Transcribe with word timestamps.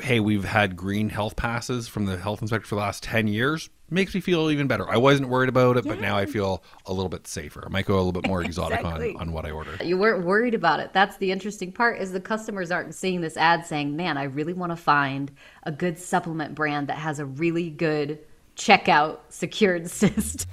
hey, 0.00 0.20
we've 0.20 0.44
had 0.44 0.76
green 0.76 1.08
health 1.08 1.36
passes 1.36 1.88
from 1.88 2.06
the 2.06 2.16
health 2.16 2.42
inspector 2.42 2.66
for 2.66 2.74
the 2.74 2.80
last 2.80 3.02
10 3.02 3.28
years, 3.28 3.70
makes 3.90 4.14
me 4.14 4.20
feel 4.20 4.50
even 4.50 4.66
better. 4.66 4.88
I 4.88 4.96
wasn't 4.96 5.28
worried 5.28 5.48
about 5.48 5.76
it, 5.76 5.84
but 5.84 6.00
now 6.00 6.16
I 6.16 6.26
feel 6.26 6.62
a 6.86 6.92
little 6.92 7.08
bit 7.08 7.26
safer. 7.26 7.62
I 7.64 7.68
might 7.68 7.86
go 7.86 7.94
a 7.94 8.02
little 8.02 8.12
bit 8.12 8.26
more 8.26 8.42
exotic 8.44 8.80
Exactly. 8.80 9.14
on, 9.14 9.20
on 9.28 9.32
what 9.32 9.44
I 9.44 9.50
order. 9.50 9.76
You 9.82 9.96
weren't 9.98 10.24
worried 10.24 10.54
about 10.54 10.80
it. 10.80 10.92
That's 10.92 11.16
the 11.18 11.30
interesting 11.30 11.72
part 11.72 12.00
is 12.00 12.12
the 12.12 12.20
customers 12.20 12.70
aren't 12.70 12.94
seeing 12.94 13.20
this 13.20 13.36
ad 13.36 13.64
saying, 13.64 13.96
"Man, 13.96 14.18
I 14.18 14.24
really 14.24 14.52
want 14.52 14.72
to 14.72 14.76
find 14.76 15.30
a 15.62 15.72
good 15.72 15.98
supplement 15.98 16.54
brand 16.54 16.88
that 16.88 16.98
has 16.98 17.18
a 17.18 17.26
really 17.26 17.70
good 17.70 18.18
checkout 18.56 19.18
secured 19.28 19.88
system." 19.90 20.50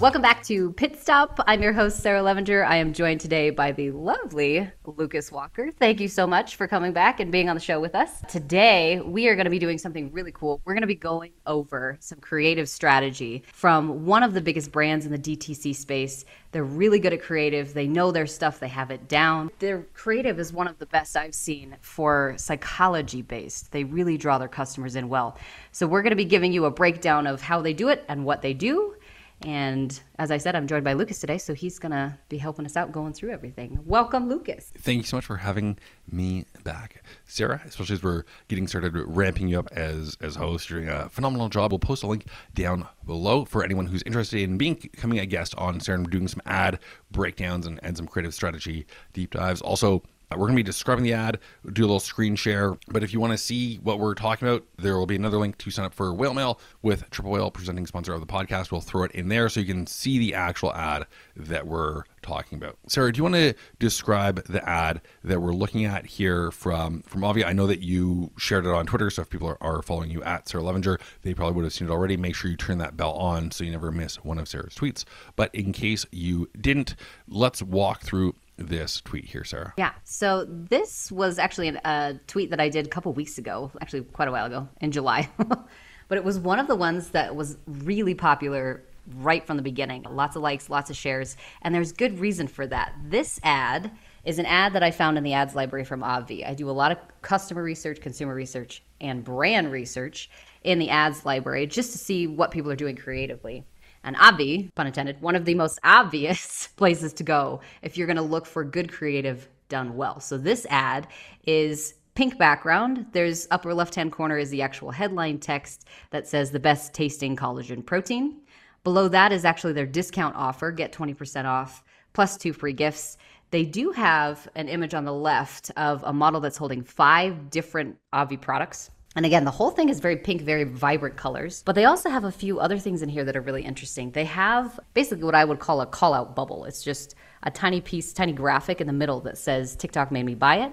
Welcome 0.00 0.22
back 0.22 0.42
to 0.46 0.72
Pit 0.72 1.00
Stop. 1.00 1.38
I'm 1.46 1.62
your 1.62 1.72
host, 1.72 2.00
Sarah 2.00 2.20
Levinger. 2.20 2.66
I 2.66 2.76
am 2.76 2.92
joined 2.92 3.20
today 3.20 3.50
by 3.50 3.70
the 3.70 3.92
lovely 3.92 4.68
Lucas 4.84 5.30
Walker. 5.30 5.70
Thank 5.70 6.00
you 6.00 6.08
so 6.08 6.26
much 6.26 6.56
for 6.56 6.66
coming 6.66 6.92
back 6.92 7.20
and 7.20 7.30
being 7.30 7.48
on 7.48 7.54
the 7.54 7.62
show 7.62 7.78
with 7.78 7.94
us. 7.94 8.10
Today, 8.28 9.00
we 9.00 9.28
are 9.28 9.36
going 9.36 9.44
to 9.44 9.50
be 9.50 9.60
doing 9.60 9.78
something 9.78 10.10
really 10.10 10.32
cool. 10.32 10.60
We're 10.64 10.74
going 10.74 10.82
to 10.82 10.88
be 10.88 10.96
going 10.96 11.30
over 11.46 11.96
some 12.00 12.18
creative 12.18 12.68
strategy 12.68 13.44
from 13.52 14.04
one 14.04 14.24
of 14.24 14.34
the 14.34 14.40
biggest 14.40 14.72
brands 14.72 15.06
in 15.06 15.12
the 15.12 15.18
DTC 15.18 15.76
space. 15.76 16.24
They're 16.50 16.64
really 16.64 16.98
good 16.98 17.12
at 17.12 17.22
creative. 17.22 17.72
They 17.72 17.86
know 17.86 18.10
their 18.10 18.26
stuff, 18.26 18.58
they 18.58 18.68
have 18.68 18.90
it 18.90 19.08
down. 19.08 19.52
Their 19.60 19.86
creative 19.94 20.40
is 20.40 20.52
one 20.52 20.66
of 20.66 20.76
the 20.80 20.86
best 20.86 21.16
I've 21.16 21.36
seen 21.36 21.76
for 21.80 22.34
psychology 22.36 23.22
based. 23.22 23.70
They 23.70 23.84
really 23.84 24.18
draw 24.18 24.38
their 24.38 24.48
customers 24.48 24.96
in 24.96 25.08
well. 25.08 25.38
So, 25.70 25.86
we're 25.86 26.02
going 26.02 26.10
to 26.10 26.16
be 26.16 26.24
giving 26.24 26.52
you 26.52 26.64
a 26.64 26.70
breakdown 26.70 27.28
of 27.28 27.40
how 27.40 27.62
they 27.62 27.72
do 27.72 27.88
it 27.90 28.04
and 28.08 28.24
what 28.24 28.42
they 28.42 28.54
do. 28.54 28.96
And 29.44 30.00
as 30.18 30.30
I 30.30 30.38
said, 30.38 30.56
I'm 30.56 30.66
joined 30.66 30.84
by 30.84 30.94
Lucas 30.94 31.20
today, 31.20 31.36
so 31.36 31.52
he's 31.52 31.78
going 31.78 31.92
to 31.92 32.16
be 32.30 32.38
helping 32.38 32.64
us 32.64 32.76
out 32.76 32.92
going 32.92 33.12
through 33.12 33.30
everything. 33.30 33.78
Welcome, 33.84 34.26
Lucas. 34.28 34.72
Thank 34.78 34.98
you 34.98 35.02
so 35.04 35.18
much 35.18 35.26
for 35.26 35.36
having 35.36 35.78
me 36.10 36.46
back, 36.64 37.04
Sarah. 37.26 37.60
Especially 37.66 37.94
as 37.94 38.02
we're 38.02 38.24
getting 38.48 38.66
started 38.66 38.94
ramping 38.94 39.48
you 39.48 39.58
up 39.58 39.68
as 39.72 40.16
as 40.22 40.34
host. 40.34 40.70
You're 40.70 40.80
doing 40.80 40.90
a 40.90 41.10
phenomenal 41.10 41.50
job. 41.50 41.72
We'll 41.72 41.78
post 41.78 42.02
a 42.02 42.06
link 42.06 42.26
down 42.54 42.88
below 43.04 43.44
for 43.44 43.62
anyone 43.62 43.86
who's 43.86 44.02
interested 44.04 44.40
in 44.40 44.56
being 44.56 44.74
becoming 44.74 45.18
a 45.18 45.26
guest 45.26 45.54
on 45.58 45.78
Sarah 45.78 45.98
and 45.98 46.10
doing 46.10 46.28
some 46.28 46.40
ad 46.46 46.78
breakdowns 47.10 47.66
and, 47.66 47.78
and 47.82 47.98
some 47.98 48.06
creative 48.06 48.32
strategy 48.32 48.86
deep 49.12 49.30
dives. 49.30 49.60
Also. 49.60 50.02
Uh, 50.30 50.36
We're 50.36 50.46
going 50.46 50.54
to 50.54 50.56
be 50.56 50.62
describing 50.62 51.04
the 51.04 51.12
ad, 51.12 51.38
do 51.72 51.82
a 51.82 51.86
little 51.86 52.00
screen 52.00 52.36
share. 52.36 52.76
But 52.88 53.02
if 53.02 53.12
you 53.12 53.20
want 53.20 53.32
to 53.32 53.38
see 53.38 53.76
what 53.76 53.98
we're 53.98 54.14
talking 54.14 54.48
about, 54.48 54.64
there 54.76 54.96
will 54.96 55.06
be 55.06 55.16
another 55.16 55.38
link 55.38 55.58
to 55.58 55.70
sign 55.70 55.84
up 55.84 55.94
for 55.94 56.12
Whale 56.14 56.34
Mail 56.34 56.60
with 56.82 57.08
Triple 57.10 57.32
Whale, 57.32 57.50
presenting 57.50 57.86
sponsor 57.86 58.12
of 58.12 58.20
the 58.20 58.26
podcast. 58.26 58.72
We'll 58.72 58.80
throw 58.80 59.04
it 59.04 59.12
in 59.12 59.28
there 59.28 59.48
so 59.48 59.60
you 59.60 59.66
can 59.66 59.86
see 59.86 60.18
the 60.18 60.34
actual 60.34 60.72
ad 60.74 61.06
that 61.36 61.66
we're 61.66 62.04
talking 62.22 62.56
about. 62.56 62.78
Sarah, 62.88 63.12
do 63.12 63.18
you 63.18 63.22
want 63.22 63.34
to 63.34 63.54
describe 63.78 64.44
the 64.44 64.66
ad 64.66 65.02
that 65.22 65.40
we're 65.40 65.52
looking 65.52 65.84
at 65.84 66.06
here 66.06 66.50
from 66.50 67.02
from 67.02 67.20
Obvi? 67.20 67.44
I 67.44 67.52
know 67.52 67.66
that 67.66 67.80
you 67.80 68.30
shared 68.38 68.66
it 68.66 68.70
on 68.70 68.86
Twitter, 68.86 69.10
so 69.10 69.22
if 69.22 69.30
people 69.30 69.48
are, 69.48 69.58
are 69.60 69.82
following 69.82 70.10
you 70.10 70.22
at 70.22 70.48
Sarah 70.48 70.64
Levinger, 70.64 71.00
they 71.22 71.34
probably 71.34 71.54
would 71.54 71.64
have 71.64 71.72
seen 71.72 71.88
it 71.88 71.90
already. 71.90 72.16
Make 72.16 72.34
sure 72.34 72.50
you 72.50 72.56
turn 72.56 72.78
that 72.78 72.96
bell 72.96 73.12
on 73.12 73.50
so 73.50 73.62
you 73.62 73.70
never 73.70 73.92
miss 73.92 74.16
one 74.24 74.38
of 74.38 74.48
Sarah's 74.48 74.74
tweets. 74.74 75.04
But 75.36 75.54
in 75.54 75.72
case 75.72 76.06
you 76.10 76.48
didn't, 76.58 76.96
let's 77.28 77.62
walk 77.62 78.02
through 78.02 78.34
this 78.56 79.00
tweet 79.00 79.24
here, 79.24 79.44
Sarah. 79.44 79.74
Yeah. 79.76 79.92
So 80.04 80.46
this 80.48 81.10
was 81.10 81.38
actually 81.38 81.68
a 81.68 82.18
tweet 82.26 82.50
that 82.50 82.60
I 82.60 82.68
did 82.68 82.86
a 82.86 82.88
couple 82.88 83.12
weeks 83.12 83.38
ago, 83.38 83.70
actually 83.80 84.02
quite 84.02 84.28
a 84.28 84.30
while 84.30 84.46
ago 84.46 84.68
in 84.80 84.92
July. 84.92 85.28
but 85.38 86.18
it 86.18 86.24
was 86.24 86.38
one 86.38 86.58
of 86.58 86.66
the 86.66 86.76
ones 86.76 87.10
that 87.10 87.34
was 87.34 87.56
really 87.66 88.14
popular 88.14 88.82
right 89.16 89.46
from 89.46 89.56
the 89.56 89.62
beginning. 89.62 90.04
Lots 90.08 90.36
of 90.36 90.42
likes, 90.42 90.70
lots 90.70 90.90
of 90.90 90.96
shares, 90.96 91.36
and 91.62 91.74
there's 91.74 91.92
good 91.92 92.18
reason 92.18 92.48
for 92.48 92.66
that. 92.66 92.94
This 93.04 93.38
ad 93.42 93.90
is 94.24 94.38
an 94.38 94.46
ad 94.46 94.72
that 94.72 94.82
I 94.82 94.90
found 94.90 95.18
in 95.18 95.24
the 95.24 95.34
ads 95.34 95.54
library 95.54 95.84
from 95.84 96.00
Obvi. 96.00 96.48
I 96.48 96.54
do 96.54 96.70
a 96.70 96.72
lot 96.72 96.92
of 96.92 96.98
customer 97.20 97.62
research, 97.62 98.00
consumer 98.00 98.34
research, 98.34 98.82
and 99.00 99.22
brand 99.22 99.70
research 99.70 100.30
in 100.62 100.78
the 100.78 100.88
ads 100.88 101.26
library 101.26 101.66
just 101.66 101.92
to 101.92 101.98
see 101.98 102.26
what 102.26 102.50
people 102.50 102.70
are 102.70 102.76
doing 102.76 102.96
creatively. 102.96 103.64
And 104.04 104.16
Obvi, 104.16 104.72
pun 104.74 104.86
intended, 104.86 105.20
one 105.20 105.34
of 105.34 105.44
the 105.44 105.54
most 105.54 105.80
obvious 105.82 106.68
places 106.76 107.12
to 107.14 107.24
go 107.24 107.60
if 107.82 107.96
you're 107.96 108.06
going 108.06 108.16
to 108.16 108.22
look 108.22 108.46
for 108.46 108.62
good 108.62 108.92
creative 108.92 109.48
done 109.68 109.96
well. 109.96 110.20
So 110.20 110.36
this 110.38 110.66
ad 110.70 111.08
is 111.46 111.94
pink 112.14 112.38
background. 112.38 113.06
There's 113.12 113.48
upper 113.50 113.74
left 113.74 113.94
hand 113.94 114.12
corner 114.12 114.38
is 114.38 114.50
the 114.50 114.62
actual 114.62 114.90
headline 114.90 115.38
text 115.38 115.86
that 116.10 116.28
says 116.28 116.50
the 116.50 116.60
best 116.60 116.94
tasting 116.94 117.34
collagen 117.34 117.84
protein. 117.84 118.40
Below 118.84 119.08
that 119.08 119.32
is 119.32 119.44
actually 119.44 119.72
their 119.72 119.86
discount 119.86 120.36
offer, 120.36 120.70
get 120.70 120.92
20% 120.92 121.46
off 121.46 121.82
plus 122.12 122.36
two 122.36 122.52
free 122.52 122.72
gifts. 122.72 123.16
They 123.50 123.64
do 123.64 123.90
have 123.92 124.48
an 124.54 124.68
image 124.68 124.94
on 124.94 125.04
the 125.04 125.12
left 125.12 125.70
of 125.76 126.02
a 126.04 126.12
model 126.12 126.40
that's 126.40 126.56
holding 126.56 126.82
five 126.82 127.50
different 127.50 127.96
Obvi 128.12 128.40
products. 128.40 128.90
And 129.16 129.24
again, 129.24 129.44
the 129.44 129.50
whole 129.50 129.70
thing 129.70 129.88
is 129.88 130.00
very 130.00 130.16
pink, 130.16 130.42
very 130.42 130.64
vibrant 130.64 131.16
colors. 131.16 131.62
But 131.64 131.76
they 131.76 131.84
also 131.84 132.10
have 132.10 132.24
a 132.24 132.32
few 132.32 132.58
other 132.58 132.78
things 132.78 133.00
in 133.02 133.08
here 133.08 133.24
that 133.24 133.36
are 133.36 133.40
really 133.40 133.62
interesting. 133.62 134.10
They 134.10 134.24
have 134.24 134.80
basically 134.92 135.24
what 135.24 135.36
I 135.36 135.44
would 135.44 135.60
call 135.60 135.80
a 135.80 135.86
call 135.86 136.14
out 136.14 136.34
bubble. 136.34 136.64
It's 136.64 136.82
just 136.82 137.14
a 137.44 137.50
tiny 137.50 137.80
piece, 137.80 138.12
tiny 138.12 138.32
graphic 138.32 138.80
in 138.80 138.86
the 138.86 138.92
middle 138.92 139.20
that 139.20 139.38
says 139.38 139.76
TikTok 139.76 140.10
made 140.10 140.26
me 140.26 140.34
buy 140.34 140.56
it. 140.66 140.72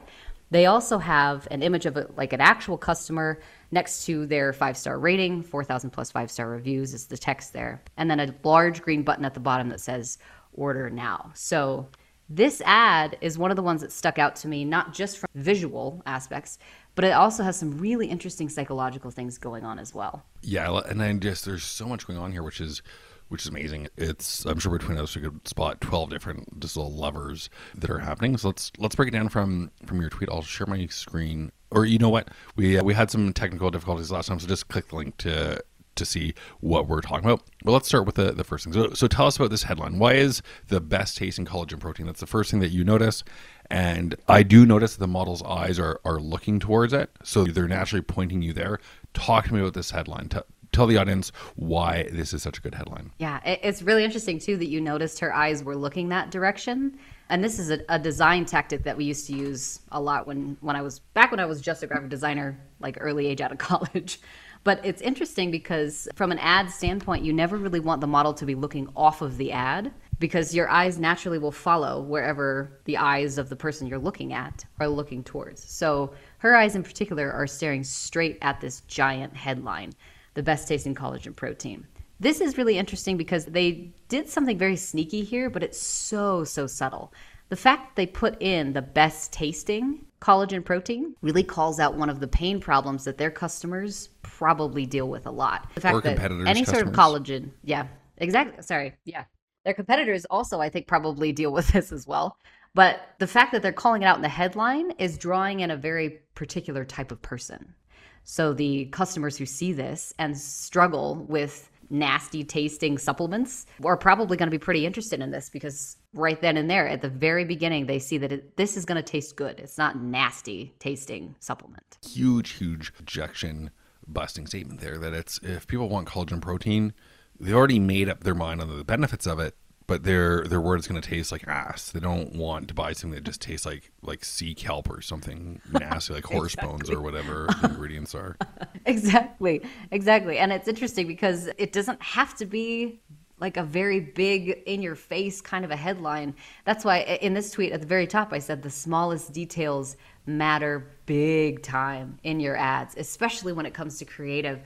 They 0.49 0.65
also 0.65 0.97
have 0.97 1.47
an 1.49 1.61
image 1.63 1.85
of 1.85 1.95
it, 1.97 2.17
like 2.17 2.33
an 2.33 2.41
actual 2.41 2.77
customer 2.77 3.39
next 3.71 4.05
to 4.05 4.25
their 4.25 4.51
five 4.51 4.75
star 4.75 4.99
rating, 4.99 5.43
4,000 5.43 5.91
plus 5.91 6.11
five 6.11 6.29
star 6.29 6.49
reviews 6.49 6.93
is 6.93 7.07
the 7.07 7.17
text 7.17 7.53
there. 7.53 7.81
And 7.95 8.09
then 8.09 8.19
a 8.19 8.33
large 8.43 8.81
green 8.81 9.03
button 9.03 9.23
at 9.23 9.33
the 9.33 9.39
bottom 9.39 9.69
that 9.69 9.79
says 9.79 10.17
order 10.53 10.89
now. 10.89 11.31
So 11.35 11.87
this 12.33 12.61
ad 12.65 13.17
is 13.19 13.37
one 13.37 13.51
of 13.51 13.57
the 13.57 13.63
ones 13.63 13.81
that 13.81 13.91
stuck 13.91 14.17
out 14.17 14.37
to 14.37 14.47
me, 14.47 14.63
not 14.63 14.93
just 14.93 15.17
from 15.17 15.27
visual 15.35 16.01
aspects, 16.05 16.59
but 16.95 17.05
it 17.05 17.11
also 17.11 17.43
has 17.43 17.57
some 17.57 17.77
really 17.77 18.07
interesting 18.07 18.49
psychological 18.49 19.11
things 19.11 19.37
going 19.37 19.63
on 19.63 19.79
as 19.79 19.93
well. 19.93 20.23
Yeah, 20.41 20.81
and 20.87 21.01
I 21.01 21.13
just 21.13 21.45
there's 21.45 21.63
so 21.63 21.87
much 21.87 22.07
going 22.07 22.19
on 22.19 22.31
here, 22.31 22.43
which 22.43 22.61
is 22.61 22.81
which 23.29 23.43
is 23.43 23.47
amazing. 23.47 23.87
It's 23.97 24.45
I'm 24.45 24.59
sure 24.59 24.77
between 24.77 24.97
us 24.97 25.15
we 25.15 25.21
could 25.21 25.47
spot 25.47 25.79
twelve 25.79 26.09
different 26.09 26.59
just 26.59 26.75
little 26.75 26.93
levers 26.93 27.49
that 27.75 27.89
are 27.89 27.99
happening. 27.99 28.35
So 28.37 28.49
let's 28.49 28.71
let's 28.77 28.95
break 28.95 29.07
it 29.07 29.11
down 29.11 29.29
from 29.29 29.71
from 29.85 30.01
your 30.01 30.09
tweet. 30.09 30.29
I'll 30.29 30.41
share 30.41 30.67
my 30.67 30.85
screen, 30.87 31.51
or 31.71 31.85
you 31.85 31.97
know 31.97 32.09
what, 32.09 32.29
we 32.55 32.77
uh, 32.77 32.83
we 32.83 32.93
had 32.93 33.09
some 33.09 33.31
technical 33.33 33.71
difficulties 33.71 34.11
last 34.11 34.27
time, 34.27 34.39
so 34.39 34.47
just 34.47 34.67
click 34.67 34.89
the 34.89 34.97
link 34.97 35.17
to 35.17 35.63
to 35.95 36.05
see 36.05 36.33
what 36.59 36.87
we're 36.87 37.01
talking 37.01 37.25
about. 37.25 37.43
But 37.63 37.71
let's 37.71 37.87
start 37.87 38.05
with 38.05 38.15
the, 38.15 38.31
the 38.31 38.43
first 38.43 38.63
thing. 38.63 38.73
So, 38.73 38.93
so 38.93 39.07
tell 39.07 39.27
us 39.27 39.35
about 39.35 39.49
this 39.49 39.63
headline. 39.63 39.99
Why 39.99 40.13
is 40.13 40.41
the 40.67 40.79
best 40.81 41.17
tasting 41.17 41.45
collagen 41.45 41.79
protein? 41.79 42.05
That's 42.05 42.19
the 42.19 42.27
first 42.27 42.51
thing 42.51 42.59
that 42.61 42.71
you 42.71 42.83
notice. 42.83 43.23
And 43.71 44.15
I 44.27 44.43
do 44.43 44.65
notice 44.65 44.95
that 44.95 44.99
the 44.99 45.07
model's 45.07 45.41
eyes 45.43 45.79
are, 45.79 46.01
are 46.03 46.19
looking 46.19 46.59
towards 46.59 46.91
it. 46.91 47.09
So 47.23 47.45
they're 47.45 47.69
naturally 47.69 48.01
pointing 48.01 48.41
you 48.41 48.51
there. 48.51 48.79
Talk 49.13 49.45
to 49.45 49.53
me 49.53 49.61
about 49.61 49.73
this 49.73 49.91
headline. 49.91 50.27
Tell, 50.27 50.45
tell 50.73 50.87
the 50.87 50.97
audience 50.97 51.31
why 51.55 52.09
this 52.11 52.33
is 52.33 52.43
such 52.43 52.57
a 52.57 52.61
good 52.61 52.75
headline. 52.75 53.11
Yeah, 53.19 53.39
it's 53.45 53.81
really 53.81 54.03
interesting 54.03 54.39
too 54.39 54.57
that 54.57 54.67
you 54.67 54.81
noticed 54.81 55.19
her 55.19 55.33
eyes 55.33 55.63
were 55.63 55.77
looking 55.77 56.09
that 56.09 56.31
direction. 56.31 56.99
And 57.29 57.41
this 57.41 57.59
is 57.59 57.71
a, 57.71 57.79
a 57.87 57.97
design 57.97 58.45
tactic 58.45 58.83
that 58.83 58.97
we 58.97 59.05
used 59.05 59.25
to 59.27 59.33
use 59.33 59.79
a 59.93 60.01
lot 60.01 60.27
when, 60.27 60.57
when 60.59 60.75
I 60.75 60.81
was 60.81 60.99
back 60.99 61.31
when 61.31 61.39
I 61.39 61.45
was 61.45 61.61
just 61.61 61.81
a 61.81 61.87
graphic 61.87 62.09
designer, 62.09 62.59
like 62.81 62.97
early 62.99 63.25
age 63.27 63.39
out 63.39 63.53
of 63.53 63.57
college. 63.69 64.19
But 64.65 64.85
it's 64.85 65.01
interesting 65.01 65.49
because 65.49 66.09
from 66.13 66.33
an 66.33 66.39
ad 66.39 66.69
standpoint, 66.69 67.23
you 67.23 67.31
never 67.31 67.57
really 67.57 67.79
want 67.79 68.01
the 68.01 68.07
model 68.07 68.33
to 68.33 68.45
be 68.45 68.53
looking 68.53 68.89
off 68.97 69.21
of 69.21 69.37
the 69.37 69.53
ad 69.53 69.93
because 70.21 70.55
your 70.55 70.69
eyes 70.69 70.99
naturally 70.99 71.39
will 71.39 71.51
follow 71.51 72.01
wherever 72.01 72.79
the 72.85 72.95
eyes 72.95 73.37
of 73.37 73.49
the 73.49 73.55
person 73.55 73.87
you're 73.87 73.99
looking 73.99 74.31
at 74.31 74.63
are 74.79 74.87
looking 74.87 75.23
towards. 75.23 75.69
So 75.69 76.13
her 76.37 76.55
eyes 76.55 76.75
in 76.75 76.83
particular 76.83 77.29
are 77.31 77.47
staring 77.47 77.83
straight 77.83 78.37
at 78.41 78.61
this 78.61 78.81
giant 78.81 79.35
headline, 79.35 79.91
the 80.35 80.43
best 80.43 80.67
tasting 80.67 80.95
collagen 80.95 81.35
protein. 81.35 81.85
This 82.19 82.39
is 82.39 82.57
really 82.57 82.77
interesting 82.77 83.17
because 83.17 83.45
they 83.45 83.91
did 84.07 84.29
something 84.29 84.57
very 84.57 84.75
sneaky 84.75 85.23
here, 85.23 85.49
but 85.49 85.63
it's 85.63 85.81
so, 85.81 86.43
so 86.43 86.67
subtle. 86.67 87.11
The 87.49 87.55
fact 87.55 87.89
that 87.89 87.95
they 87.95 88.05
put 88.05 88.39
in 88.41 88.73
the 88.73 88.81
best 88.81 89.33
tasting 89.33 90.05
collagen 90.21 90.63
protein 90.63 91.15
really 91.21 91.43
calls 91.43 91.79
out 91.79 91.95
one 91.95 92.11
of 92.11 92.19
the 92.19 92.27
pain 92.27 92.61
problems 92.61 93.05
that 93.05 93.17
their 93.17 93.31
customers 93.31 94.09
probably 94.21 94.85
deal 94.85 95.09
with 95.09 95.25
a 95.25 95.31
lot. 95.31 95.69
The 95.73 95.81
fact 95.81 95.95
Or 95.95 96.01
that 96.01 96.31
any 96.47 96.63
sort 96.63 96.87
of 96.87 96.93
collagen, 96.93 97.49
yeah, 97.63 97.87
exactly. 98.17 98.61
Sorry, 98.61 98.93
yeah. 99.03 99.23
Their 99.63 99.73
competitors 99.73 100.25
also, 100.25 100.59
I 100.59 100.69
think, 100.69 100.87
probably 100.87 101.31
deal 101.31 101.51
with 101.51 101.69
this 101.69 101.91
as 101.91 102.07
well. 102.07 102.37
But 102.73 103.01
the 103.19 103.27
fact 103.27 103.51
that 103.51 103.61
they're 103.61 103.73
calling 103.73 104.03
it 104.03 104.05
out 104.05 104.15
in 104.15 104.21
the 104.21 104.29
headline 104.29 104.91
is 104.91 105.17
drawing 105.17 105.59
in 105.59 105.71
a 105.71 105.77
very 105.77 106.19
particular 106.35 106.85
type 106.85 107.11
of 107.11 107.21
person. 107.21 107.75
So 108.23 108.53
the 108.53 108.85
customers 108.85 109.37
who 109.37 109.45
see 109.45 109.73
this 109.73 110.13
and 110.17 110.37
struggle 110.37 111.25
with 111.27 111.69
nasty 111.89 112.45
tasting 112.45 112.97
supplements 112.97 113.65
are 113.83 113.97
probably 113.97 114.37
going 114.37 114.47
to 114.47 114.51
be 114.51 114.57
pretty 114.57 114.85
interested 114.85 115.19
in 115.19 115.31
this 115.31 115.49
because 115.49 115.97
right 116.13 116.39
then 116.39 116.55
and 116.55 116.69
there 116.69 116.87
at 116.87 117.01
the 117.01 117.09
very 117.09 117.43
beginning 117.43 117.85
they 117.85 117.99
see 117.99 118.17
that 118.17 118.31
it, 118.31 118.55
this 118.55 118.77
is 118.77 118.85
going 118.85 118.95
to 118.95 119.03
taste 119.03 119.35
good 119.35 119.59
it's 119.59 119.77
not 119.77 120.01
nasty 120.01 120.73
tasting 120.79 121.35
supplement 121.41 121.97
Huge, 122.01 122.51
huge 122.51 122.93
objection 122.97 123.71
busting 124.07 124.47
statement 124.47 124.79
there 124.79 124.97
that 124.97 125.13
it's 125.13 125.39
if 125.43 125.67
people 125.67 125.89
want 125.89 126.07
collagen 126.07 126.41
protein, 126.41 126.93
they 127.41 127.53
already 127.53 127.79
made 127.79 128.07
up 128.07 128.23
their 128.23 128.35
mind 128.35 128.61
on 128.61 128.77
the 128.77 128.83
benefits 128.83 129.25
of 129.25 129.39
it, 129.39 129.55
but 129.87 130.03
their 130.03 130.45
their 130.45 130.61
word 130.61 130.79
is 130.79 130.87
going 130.87 131.01
to 131.01 131.09
taste 131.09 131.31
like 131.31 131.47
ass. 131.47 131.91
They 131.91 131.99
don't 131.99 132.35
want 132.35 132.67
to 132.69 132.73
buy 132.73 132.93
something 132.93 133.15
that 133.15 133.23
just 133.23 133.41
tastes 133.41 133.65
like 133.65 133.91
like 134.01 134.23
sea 134.23 134.53
kelp 134.53 134.89
or 134.89 135.01
something 135.01 135.59
nasty 135.71 136.13
like 136.13 136.25
horse 136.25 136.55
bones 136.55 136.89
or 136.89 137.01
whatever 137.01 137.47
the 137.61 137.67
ingredients 137.69 138.15
are. 138.15 138.37
exactly 138.85 139.61
exactly 139.91 140.37
and 140.37 140.51
it's 140.53 140.67
interesting 140.67 141.07
because 141.07 141.49
it 141.57 141.73
doesn't 141.73 142.01
have 142.01 142.35
to 142.35 142.45
be 142.45 143.01
like 143.39 143.57
a 143.57 143.63
very 143.63 143.99
big 143.99 144.61
in 144.65 144.81
your 144.81 144.95
face 144.95 145.41
kind 145.41 145.65
of 145.65 145.71
a 145.71 145.75
headline 145.75 146.33
that's 146.65 146.85
why 146.85 146.99
in 147.21 147.33
this 147.33 147.51
tweet 147.51 147.71
at 147.71 147.81
the 147.81 147.87
very 147.87 148.07
top 148.07 148.33
i 148.33 148.39
said 148.39 148.63
the 148.63 148.69
smallest 148.69 149.33
details 149.33 149.97
matter 150.25 150.91
big 151.05 151.61
time 151.61 152.17
in 152.23 152.39
your 152.39 152.55
ads 152.55 152.95
especially 152.97 153.53
when 153.53 153.65
it 153.65 153.73
comes 153.73 153.97
to 153.99 154.05
creative 154.05 154.61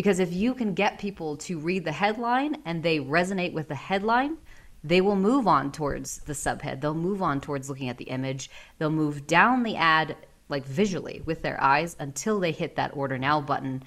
because 0.00 0.18
if 0.18 0.32
you 0.32 0.54
can 0.54 0.72
get 0.72 0.98
people 0.98 1.36
to 1.36 1.58
read 1.58 1.84
the 1.84 1.92
headline 1.92 2.56
and 2.64 2.82
they 2.82 2.98
resonate 2.98 3.52
with 3.52 3.68
the 3.68 3.74
headline 3.74 4.36
they 4.82 5.02
will 5.02 5.16
move 5.16 5.46
on 5.46 5.70
towards 5.70 6.18
the 6.20 6.32
subhead 6.32 6.80
they'll 6.80 6.94
move 6.94 7.20
on 7.20 7.40
towards 7.40 7.68
looking 7.68 7.88
at 7.88 7.98
the 7.98 8.04
image 8.04 8.50
they'll 8.78 8.90
move 8.90 9.26
down 9.26 9.62
the 9.62 9.76
ad 9.76 10.16
like 10.50 10.66
visually 10.66 11.22
with 11.24 11.42
their 11.42 11.62
eyes 11.62 11.96
until 12.00 12.40
they 12.40 12.52
hit 12.52 12.76
that 12.76 12.90
order 12.94 13.16
now 13.16 13.40
button. 13.40 13.82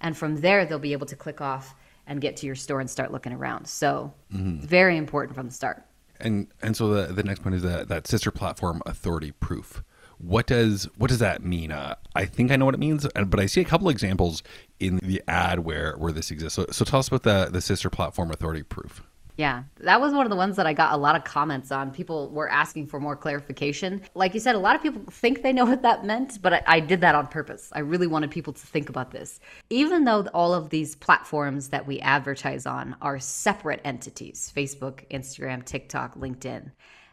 And 0.00 0.16
from 0.16 0.40
there, 0.40 0.66
they'll 0.66 0.78
be 0.78 0.92
able 0.92 1.06
to 1.06 1.16
click 1.16 1.40
off 1.40 1.74
and 2.06 2.20
get 2.20 2.36
to 2.38 2.46
your 2.46 2.54
store 2.54 2.80
and 2.80 2.90
start 2.90 3.12
looking 3.12 3.32
around. 3.32 3.66
So, 3.66 4.12
mm-hmm. 4.32 4.60
very 4.60 4.96
important 4.96 5.36
from 5.36 5.46
the 5.46 5.52
start. 5.52 5.84
And 6.20 6.48
and 6.62 6.76
so 6.76 6.88
the 6.88 7.12
the 7.12 7.22
next 7.22 7.42
point 7.42 7.54
is 7.54 7.62
that 7.62 7.88
that 7.88 8.06
sister 8.08 8.30
platform 8.32 8.82
authority 8.86 9.30
proof. 9.32 9.84
What 10.18 10.46
does 10.46 10.88
what 10.96 11.08
does 11.08 11.20
that 11.20 11.44
mean? 11.44 11.70
Uh, 11.70 11.94
I 12.14 12.24
think 12.24 12.50
I 12.50 12.56
know 12.56 12.64
what 12.64 12.74
it 12.74 12.80
means, 12.80 13.06
but 13.14 13.38
I 13.38 13.46
see 13.46 13.60
a 13.60 13.64
couple 13.64 13.88
examples 13.88 14.42
in 14.80 14.98
the 14.98 15.22
ad 15.28 15.60
where 15.60 15.94
where 15.96 16.12
this 16.12 16.30
exists. 16.30 16.56
So, 16.56 16.66
so 16.70 16.84
tell 16.84 16.98
us 16.98 17.08
about 17.08 17.22
the 17.22 17.48
the 17.50 17.60
sister 17.60 17.88
platform 17.88 18.30
authority 18.30 18.62
proof. 18.62 19.02
Yeah, 19.38 19.62
that 19.78 20.00
was 20.00 20.12
one 20.12 20.26
of 20.26 20.30
the 20.30 20.36
ones 20.36 20.56
that 20.56 20.66
I 20.66 20.72
got 20.72 20.92
a 20.92 20.96
lot 20.96 21.14
of 21.14 21.22
comments 21.22 21.70
on. 21.70 21.92
People 21.92 22.28
were 22.30 22.50
asking 22.50 22.88
for 22.88 22.98
more 22.98 23.14
clarification. 23.14 24.02
Like 24.16 24.34
you 24.34 24.40
said, 24.40 24.56
a 24.56 24.58
lot 24.58 24.74
of 24.74 24.82
people 24.82 25.00
think 25.12 25.42
they 25.42 25.52
know 25.52 25.64
what 25.64 25.82
that 25.82 26.04
meant, 26.04 26.42
but 26.42 26.54
I, 26.54 26.62
I, 26.66 26.80
did 26.80 27.00
that 27.02 27.14
on 27.14 27.28
purpose. 27.28 27.70
I 27.72 27.78
really 27.78 28.08
wanted 28.08 28.32
people 28.32 28.52
to 28.52 28.66
think 28.66 28.88
about 28.88 29.12
this. 29.12 29.38
Even 29.70 30.02
though 30.02 30.26
all 30.34 30.54
of 30.54 30.70
these 30.70 30.96
platforms 30.96 31.68
that 31.68 31.86
we 31.86 32.00
advertise 32.00 32.66
on 32.66 32.96
are 33.00 33.20
separate 33.20 33.80
entities 33.84 34.52
Facebook, 34.56 35.08
Instagram, 35.10 35.64
TikTok, 35.64 36.16
LinkedIn 36.16 36.72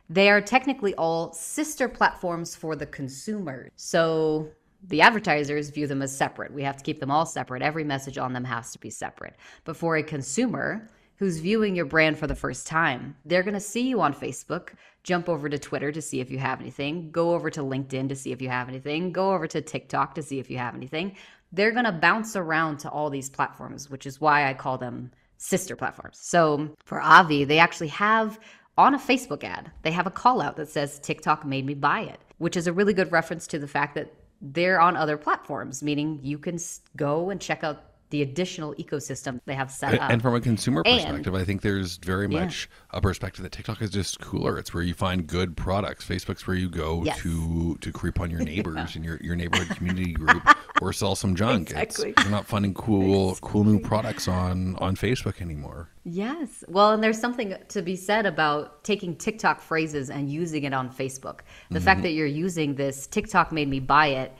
they 0.09 0.29
are 0.29 0.41
technically 0.41 0.93
all 0.95 1.33
sister 1.33 1.87
platforms 1.87 2.55
for 2.55 2.75
the 2.75 2.85
consumer. 2.85 3.69
So 3.75 4.49
the 4.87 5.01
advertisers 5.01 5.69
view 5.69 5.87
them 5.87 6.01
as 6.01 6.15
separate. 6.15 6.53
We 6.53 6.63
have 6.63 6.77
to 6.77 6.83
keep 6.83 6.99
them 6.99 7.11
all 7.11 7.25
separate. 7.25 7.61
Every 7.61 7.83
message 7.83 8.17
on 8.17 8.33
them 8.33 8.43
has 8.43 8.71
to 8.73 8.79
be 8.79 8.89
separate. 8.89 9.35
But 9.63 9.77
for 9.77 9.97
a 9.97 10.03
consumer, 10.03 10.89
who's 11.17 11.39
viewing 11.39 11.75
your 11.75 11.85
brand 11.85 12.17
for 12.17 12.27
the 12.27 12.35
first 12.35 12.67
time. 12.67 13.15
They're 13.25 13.43
going 13.43 13.53
to 13.53 13.59
see 13.59 13.87
you 13.87 14.01
on 14.01 14.13
Facebook, 14.13 14.69
jump 15.03 15.29
over 15.29 15.47
to 15.47 15.57
Twitter 15.57 15.91
to 15.91 16.01
see 16.01 16.19
if 16.19 16.29
you 16.29 16.37
have 16.39 16.59
anything, 16.59 17.09
go 17.11 17.33
over 17.33 17.49
to 17.49 17.61
LinkedIn 17.61 18.09
to 18.09 18.15
see 18.15 18.31
if 18.31 18.41
you 18.41 18.49
have 18.49 18.67
anything, 18.67 19.11
go 19.11 19.33
over 19.33 19.47
to 19.47 19.61
TikTok 19.61 20.15
to 20.15 20.21
see 20.21 20.39
if 20.39 20.49
you 20.49 20.57
have 20.57 20.75
anything. 20.75 21.15
They're 21.51 21.71
going 21.71 21.85
to 21.85 21.91
bounce 21.91 22.35
around 22.35 22.79
to 22.79 22.89
all 22.89 23.09
these 23.09 23.29
platforms, 23.29 23.89
which 23.89 24.05
is 24.05 24.19
why 24.19 24.49
I 24.49 24.53
call 24.53 24.77
them 24.77 25.11
sister 25.37 25.75
platforms. 25.75 26.17
So 26.19 26.69
for 26.83 26.99
Obvi, 26.99 27.47
they 27.47 27.59
actually 27.59 27.89
have 27.89 28.39
on 28.77 28.93
a 28.93 28.99
Facebook 28.99 29.43
ad, 29.43 29.71
they 29.83 29.91
have 29.91 30.07
a 30.07 30.11
call 30.11 30.41
out 30.41 30.57
that 30.57 30.69
says 30.69 30.99
TikTok 30.99 31.45
made 31.45 31.65
me 31.65 31.73
buy 31.73 32.01
it, 32.01 32.19
which 32.37 32.57
is 32.57 32.67
a 32.67 32.73
really 32.73 32.93
good 32.93 33.11
reference 33.11 33.47
to 33.47 33.59
the 33.59 33.67
fact 33.67 33.95
that 33.95 34.13
they're 34.41 34.81
on 34.81 34.97
other 34.97 35.17
platforms, 35.17 35.81
meaning 35.81 36.19
you 36.21 36.37
can 36.37 36.59
go 36.95 37.29
and 37.29 37.39
check 37.39 37.63
out 37.63 37.94
the 38.15 38.21
additional 38.21 38.73
ecosystem 38.75 39.41
they 39.45 39.55
have 39.55 39.69
set 39.69 39.99
up. 39.99 40.09
And 40.09 40.21
from 40.21 40.35
a 40.35 40.39
consumer 40.39 40.83
perspective, 40.83 41.33
and, 41.33 41.37
I 41.37 41.43
think 41.43 41.61
there's 41.61 41.97
very 41.97 42.29
much 42.29 42.69
yeah. 42.93 42.97
a 42.99 43.01
perspective 43.01 43.43
that 43.43 43.51
TikTok 43.51 43.81
is 43.81 43.89
just 43.89 44.21
cooler. 44.21 44.57
It's 44.57 44.73
where 44.73 44.83
you 44.83 44.93
find 44.93 45.27
good 45.27 45.57
products. 45.57 46.05
Facebook's 46.05 46.47
where 46.47 46.55
you 46.55 46.69
go 46.69 47.03
yes. 47.03 47.19
to 47.19 47.75
to 47.81 47.91
creep 47.91 48.21
on 48.21 48.31
your 48.31 48.39
neighbors 48.51 48.75
yeah. 48.95 48.97
in 48.97 49.03
your, 49.03 49.17
your 49.21 49.35
neighborhood 49.35 49.75
community 49.75 50.13
group 50.13 50.41
or 50.81 50.93
sell 50.93 51.13
some 51.13 51.35
junk. 51.35 51.71
Exactly. 51.71 52.11
It's, 52.11 52.23
you're 52.23 52.31
not 52.31 52.45
finding 52.45 52.73
cool 52.73 53.31
exactly. 53.31 53.51
cool 53.51 53.63
new 53.65 53.79
products 53.81 54.29
on 54.29 54.77
on 54.77 54.95
Facebook 54.95 55.41
anymore. 55.41 55.89
Yes. 56.05 56.63
Well, 56.69 56.93
and 56.93 57.03
there's 57.03 57.19
something 57.19 57.53
to 57.67 57.81
be 57.81 57.97
said 57.97 58.25
about 58.25 58.85
taking 58.85 59.17
TikTok 59.17 59.59
phrases 59.59 60.09
and 60.09 60.29
using 60.29 60.63
it 60.63 60.73
on 60.73 60.89
Facebook. 60.89 61.39
The 61.69 61.79
mm-hmm. 61.79 61.85
fact 61.85 62.01
that 62.03 62.11
you're 62.11 62.27
using 62.27 62.75
this 62.75 63.07
TikTok 63.07 63.51
made 63.51 63.67
me 63.67 63.81
buy 63.81 64.07
it 64.07 64.31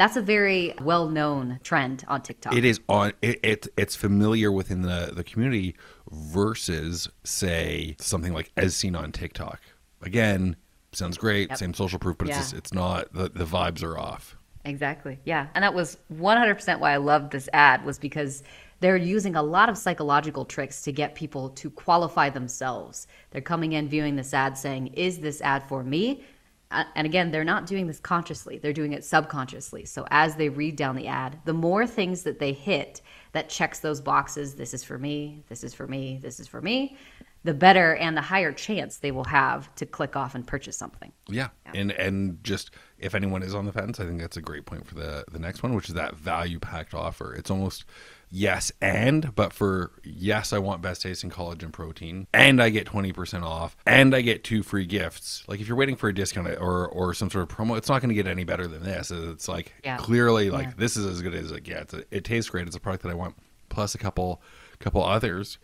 that's 0.00 0.16
a 0.16 0.22
very 0.22 0.72
well-known 0.80 1.60
trend 1.62 2.04
on 2.08 2.22
TikTok. 2.22 2.56
It 2.56 2.64
is 2.64 2.80
on 2.88 3.12
it, 3.20 3.38
it, 3.42 3.68
it's 3.76 3.94
familiar 3.94 4.50
within 4.50 4.80
the 4.80 5.12
the 5.14 5.22
community 5.22 5.76
versus 6.10 7.06
say 7.22 7.96
something 8.00 8.32
like 8.32 8.50
as 8.56 8.74
seen 8.74 8.96
on 8.96 9.12
TikTok. 9.12 9.60
Again, 10.00 10.56
sounds 10.92 11.18
great, 11.18 11.50
yep. 11.50 11.58
same 11.58 11.74
social 11.74 11.98
proof, 11.98 12.16
but 12.16 12.28
yeah. 12.28 12.38
it's 12.38 12.50
just, 12.50 12.54
it's 12.54 12.72
not 12.72 13.12
the 13.12 13.28
the 13.28 13.44
vibes 13.44 13.82
are 13.82 13.98
off. 13.98 14.38
Exactly. 14.64 15.18
Yeah. 15.24 15.48
And 15.54 15.62
that 15.62 15.74
was 15.74 15.98
100% 16.12 16.80
why 16.80 16.92
I 16.92 16.96
loved 16.98 17.32
this 17.32 17.48
ad 17.52 17.84
was 17.84 17.98
because 17.98 18.42
they're 18.80 18.96
using 18.96 19.36
a 19.36 19.42
lot 19.42 19.68
of 19.68 19.76
psychological 19.76 20.44
tricks 20.44 20.82
to 20.82 20.92
get 20.92 21.14
people 21.14 21.50
to 21.50 21.70
qualify 21.70 22.28
themselves. 22.30 23.06
They're 23.30 23.40
coming 23.42 23.72
in 23.72 23.88
viewing 23.88 24.16
this 24.16 24.32
ad 24.32 24.56
saying, 24.56 24.88
"Is 24.88 25.18
this 25.18 25.42
ad 25.42 25.62
for 25.62 25.84
me?" 25.84 26.24
And 26.70 27.06
again, 27.06 27.30
they're 27.30 27.44
not 27.44 27.66
doing 27.66 27.86
this 27.86 28.00
consciously, 28.00 28.58
they're 28.58 28.72
doing 28.72 28.92
it 28.92 29.04
subconsciously. 29.04 29.84
So 29.84 30.06
as 30.10 30.36
they 30.36 30.48
read 30.48 30.76
down 30.76 30.96
the 30.96 31.08
ad, 31.08 31.38
the 31.44 31.52
more 31.52 31.86
things 31.86 32.22
that 32.22 32.38
they 32.38 32.52
hit 32.52 33.00
that 33.32 33.48
checks 33.48 33.80
those 33.80 34.00
boxes 34.00 34.54
this 34.54 34.74
is 34.74 34.84
for 34.84 34.98
me, 34.98 35.44
this 35.48 35.64
is 35.64 35.74
for 35.74 35.86
me, 35.86 36.18
this 36.22 36.40
is 36.40 36.48
for 36.48 36.60
me 36.60 36.96
the 37.42 37.54
better 37.54 37.94
and 37.96 38.16
the 38.16 38.22
higher 38.22 38.52
chance 38.52 38.98
they 38.98 39.10
will 39.10 39.24
have 39.24 39.74
to 39.76 39.86
click 39.86 40.14
off 40.14 40.34
and 40.34 40.46
purchase 40.46 40.76
something. 40.76 41.12
Yeah. 41.28 41.48
yeah. 41.66 41.80
And 41.80 41.92
and 41.92 42.44
just 42.44 42.70
if 42.98 43.14
anyone 43.14 43.42
is 43.42 43.54
on 43.54 43.64
the 43.64 43.72
fence, 43.72 43.98
I 43.98 44.04
think 44.04 44.20
that's 44.20 44.36
a 44.36 44.42
great 44.42 44.66
point 44.66 44.86
for 44.86 44.94
the 44.94 45.24
the 45.30 45.38
next 45.38 45.62
one, 45.62 45.74
which 45.74 45.88
is 45.88 45.94
that 45.94 46.16
value 46.16 46.58
packed 46.58 46.94
offer. 46.94 47.34
It's 47.34 47.50
almost 47.50 47.84
yes 48.30 48.70
and 48.80 49.34
but 49.34 49.52
for 49.52 49.90
yes 50.04 50.52
i 50.52 50.58
want 50.58 50.80
best 50.80 51.02
tasting 51.02 51.30
collagen 51.30 51.72
protein 51.72 52.26
and 52.32 52.62
i 52.62 52.68
get 52.68 52.86
20% 52.86 53.42
off 53.42 53.76
and 53.86 54.14
i 54.14 54.20
get 54.20 54.44
two 54.44 54.62
free 54.62 54.86
gifts 54.86 55.44
like 55.48 55.60
if 55.60 55.66
you're 55.66 55.76
waiting 55.76 55.96
for 55.96 56.08
a 56.08 56.14
discount 56.14 56.48
or 56.60 56.88
or 56.88 57.12
some 57.12 57.30
sort 57.30 57.42
of 57.42 57.56
promo 57.56 57.76
it's 57.76 57.88
not 57.88 58.00
going 58.00 58.08
to 58.08 58.14
get 58.14 58.26
any 58.26 58.44
better 58.44 58.66
than 58.66 58.82
this 58.82 59.10
it's 59.10 59.48
like 59.48 59.74
yeah. 59.84 59.96
clearly 59.96 60.50
like 60.50 60.68
yeah. 60.68 60.72
this 60.76 60.96
is 60.96 61.04
as 61.06 61.22
good 61.22 61.34
as 61.34 61.50
it 61.50 61.62
gets 61.62 61.92
it, 61.92 62.06
it 62.10 62.24
tastes 62.24 62.50
great 62.50 62.66
it's 62.66 62.76
a 62.76 62.80
product 62.80 63.02
that 63.02 63.10
i 63.10 63.14
want 63.14 63.34
plus 63.68 63.94
a 63.94 63.98
couple 63.98 64.40
couple 64.78 65.04
others 65.04 65.58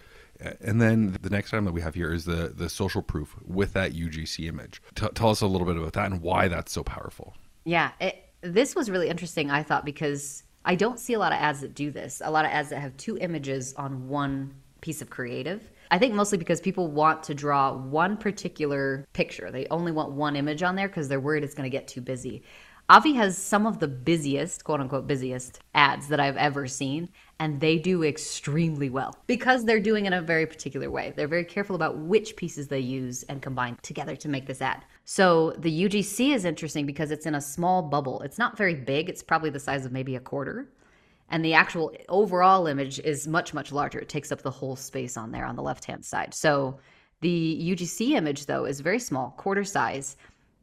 and 0.60 0.80
then 0.80 1.16
the 1.22 1.30
next 1.30 1.52
item 1.52 1.64
that 1.64 1.72
we 1.72 1.80
have 1.80 1.94
here 1.94 2.12
is 2.12 2.24
the 2.24 2.52
the 2.54 2.68
social 2.68 3.02
proof 3.02 3.36
with 3.44 3.72
that 3.72 3.92
UGC 3.92 4.46
image. 4.46 4.82
T- 4.94 5.08
tell 5.14 5.30
us 5.30 5.40
a 5.40 5.46
little 5.46 5.66
bit 5.66 5.76
about 5.76 5.94
that 5.94 6.10
and 6.10 6.20
why 6.20 6.48
that's 6.48 6.72
so 6.72 6.82
powerful. 6.82 7.34
Yeah, 7.64 7.92
it, 8.00 8.22
this 8.42 8.74
was 8.74 8.90
really 8.90 9.08
interesting. 9.08 9.50
I 9.50 9.62
thought 9.62 9.84
because 9.84 10.42
I 10.68 10.74
don't 10.74 10.98
see 10.98 11.12
a 11.12 11.18
lot 11.18 11.32
of 11.32 11.38
ads 11.38 11.60
that 11.60 11.76
do 11.76 11.92
this. 11.92 12.20
A 12.24 12.30
lot 12.30 12.44
of 12.44 12.50
ads 12.50 12.70
that 12.70 12.80
have 12.80 12.96
two 12.96 13.16
images 13.18 13.72
on 13.74 14.08
one 14.08 14.52
piece 14.80 15.00
of 15.00 15.08
creative. 15.08 15.70
I 15.92 15.98
think 15.98 16.12
mostly 16.12 16.38
because 16.38 16.60
people 16.60 16.88
want 16.88 17.22
to 17.24 17.34
draw 17.34 17.72
one 17.72 18.16
particular 18.16 19.06
picture. 19.12 19.52
They 19.52 19.68
only 19.70 19.92
want 19.92 20.10
one 20.10 20.34
image 20.34 20.64
on 20.64 20.74
there 20.74 20.88
because 20.88 21.08
they're 21.08 21.20
worried 21.20 21.44
it's 21.44 21.54
going 21.54 21.70
to 21.70 21.76
get 21.76 21.86
too 21.86 22.00
busy. 22.00 22.42
Obvi 22.90 23.14
has 23.14 23.38
some 23.38 23.66
of 23.66 23.78
the 23.78 23.88
busiest, 23.88 24.64
quote 24.64 24.80
unquote, 24.80 25.06
busiest 25.06 25.60
ads 25.74 26.08
that 26.08 26.20
I've 26.20 26.36
ever 26.36 26.66
seen, 26.66 27.08
and 27.38 27.60
they 27.60 27.78
do 27.78 28.04
extremely 28.04 28.90
well 28.90 29.14
because 29.26 29.64
they're 29.64 29.80
doing 29.80 30.04
it 30.04 30.08
in 30.08 30.12
a 30.14 30.22
very 30.22 30.46
particular 30.46 30.90
way. 30.90 31.12
They're 31.14 31.26
very 31.28 31.44
careful 31.44 31.76
about 31.76 31.98
which 31.98 32.36
pieces 32.36 32.68
they 32.68 32.80
use 32.80 33.22
and 33.24 33.42
combine 33.42 33.76
together 33.82 34.14
to 34.16 34.28
make 34.28 34.46
this 34.46 34.62
ad. 34.62 34.84
So 35.08 35.54
the 35.56 35.84
UGC 35.84 36.34
is 36.34 36.44
interesting 36.44 36.84
because 36.84 37.12
it's 37.12 37.26
in 37.26 37.36
a 37.36 37.40
small 37.40 37.80
bubble. 37.80 38.22
It's 38.22 38.38
not 38.38 38.58
very 38.58 38.74
big, 38.74 39.08
it's 39.08 39.22
probably 39.22 39.50
the 39.50 39.60
size 39.60 39.86
of 39.86 39.92
maybe 39.92 40.16
a 40.16 40.20
quarter. 40.20 40.68
And 41.28 41.44
the 41.44 41.54
actual 41.54 41.92
overall 42.08 42.66
image 42.66 42.98
is 42.98 43.28
much, 43.28 43.54
much 43.54 43.70
larger. 43.70 44.00
It 44.00 44.08
takes 44.08 44.32
up 44.32 44.42
the 44.42 44.50
whole 44.50 44.74
space 44.74 45.16
on 45.16 45.30
there 45.30 45.46
on 45.46 45.54
the 45.54 45.62
left 45.62 45.84
hand 45.84 46.04
side. 46.04 46.34
So 46.34 46.80
the 47.20 47.72
UGC 47.72 48.10
image, 48.16 48.46
though, 48.46 48.64
is 48.64 48.80
very 48.80 48.98
small, 48.98 49.30
quarter 49.36 49.62
size 49.62 50.16